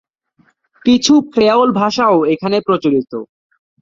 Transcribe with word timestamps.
কিছু 0.85 1.13
ক্রেওল 1.33 1.69
ভাষাও 1.71 2.17
এখানে 2.25 2.57
প্রচলিত। 2.61 3.11